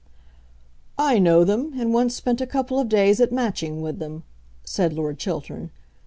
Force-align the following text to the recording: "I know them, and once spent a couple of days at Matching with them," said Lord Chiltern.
"I 0.97 1.19
know 1.19 1.43
them, 1.43 1.73
and 1.79 1.93
once 1.93 2.15
spent 2.15 2.41
a 2.41 2.47
couple 2.47 2.79
of 2.79 2.89
days 2.89 3.21
at 3.21 3.31
Matching 3.31 3.83
with 3.83 3.99
them," 3.99 4.23
said 4.63 4.93
Lord 4.93 5.19
Chiltern. 5.19 5.69